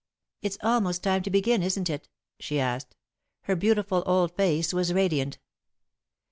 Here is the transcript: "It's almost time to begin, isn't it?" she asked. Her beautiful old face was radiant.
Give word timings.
"It's 0.41 0.57
almost 0.63 1.03
time 1.03 1.21
to 1.21 1.29
begin, 1.29 1.61
isn't 1.61 1.87
it?" 1.87 2.09
she 2.39 2.59
asked. 2.59 2.95
Her 3.41 3.55
beautiful 3.55 4.01
old 4.07 4.35
face 4.35 4.73
was 4.73 4.91
radiant. 4.91 5.37